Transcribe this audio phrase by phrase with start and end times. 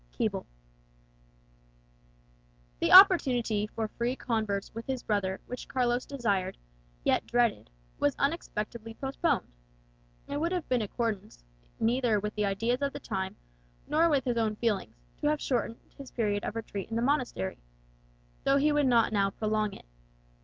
[0.17, 0.47] Keble
[2.79, 6.57] The opportunity for free converse with his brother which Carlos desired,
[7.03, 9.45] yet dreaded, was unexpectedly postponed.
[10.27, 11.43] It would have been in accordance
[11.79, 13.35] neither with the ideas of the time
[13.87, 17.59] nor with his own feelings to have shortened his period of retreat in the monastery,
[18.43, 19.85] though he would not now prolong it.